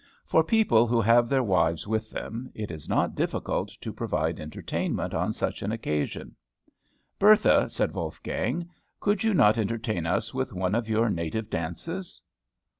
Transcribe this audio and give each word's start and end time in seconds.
For 0.25 0.43
people 0.43 0.87
who 0.87 0.99
have 0.99 1.29
their 1.29 1.43
wives 1.43 1.87
with 1.87 2.09
them, 2.09 2.49
it 2.55 2.71
is 2.71 2.89
not 2.89 3.13
difficult 3.13 3.69
to 3.81 3.93
provide 3.93 4.39
entertainment 4.39 5.13
on 5.13 5.31
such 5.31 5.61
an 5.61 5.71
occasion. 5.71 6.35
"Bertha," 7.19 7.69
said 7.69 7.91
Wolfgang, 7.93 8.67
"could 8.99 9.23
you 9.23 9.35
not 9.35 9.59
entertain 9.59 10.07
us 10.07 10.33
with 10.33 10.53
one 10.53 10.73
of 10.73 10.89
your 10.89 11.07
native 11.11 11.51
dances?" 11.51 12.19